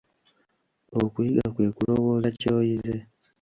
Okuyiga 1.01 1.45
kwe 1.53 1.67
kulowooza 1.75 2.29
ky'oyize. 2.39 2.95